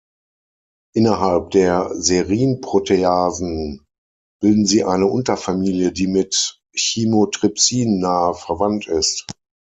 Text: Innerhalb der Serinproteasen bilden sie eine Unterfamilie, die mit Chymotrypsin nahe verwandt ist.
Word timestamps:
Innerhalb 0.95 1.51
der 1.51 1.91
Serinproteasen 1.93 3.85
bilden 4.41 4.65
sie 4.65 4.83
eine 4.83 5.05
Unterfamilie, 5.05 5.91
die 5.91 6.07
mit 6.07 6.59
Chymotrypsin 6.75 7.99
nahe 7.99 8.33
verwandt 8.33 8.87
ist. 8.87 9.27